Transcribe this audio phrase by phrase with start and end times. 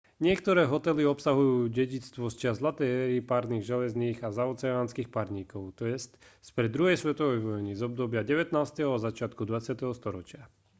[0.25, 6.01] niektoré hotely obsahujú dedičstvo z čias zlatej éry parných železníc a zaoceánskych parníkov t j
[6.49, 8.49] spred druhej svetovej vojny z obdobia 19.
[8.81, 9.77] a začiatku 20.
[9.99, 10.41] storočia